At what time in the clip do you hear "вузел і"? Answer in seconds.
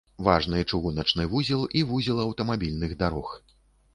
1.33-1.83